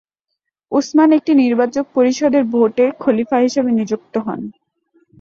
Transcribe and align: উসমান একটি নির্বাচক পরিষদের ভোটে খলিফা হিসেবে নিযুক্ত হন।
উসমান 0.71 1.09
একটি 1.11 1.31
নির্বাচক 1.35 1.85
পরিষদের 1.95 2.43
ভোটে 2.53 2.85
খলিফা 2.99 3.37
হিসেবে 3.37 3.69
নিযুক্ত 3.71 4.13
হন। 4.17 4.41